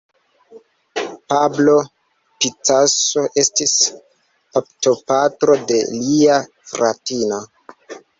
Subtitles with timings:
[1.33, 1.73] Pablo
[2.43, 3.73] Picasso estis
[4.55, 6.39] baptopatro de lia
[6.73, 7.39] fratino.